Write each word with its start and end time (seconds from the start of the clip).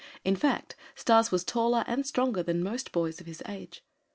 In 0.25 0.35
fact, 0.35 0.75
Stas 0.95 1.29
was 1.31 1.43
taller 1.43 1.83
and 1.85 2.07
stronger 2.07 2.41
than 2.41 2.63
most 2.63 2.91
boys 2.91 3.19
of 3.21 3.27
his 3.27 3.43
age. 3.47 3.83